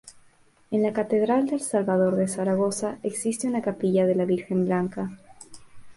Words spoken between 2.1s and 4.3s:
de Zaragoza existe una capilla de la